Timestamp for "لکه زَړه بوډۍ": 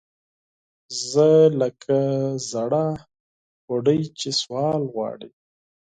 1.61-4.01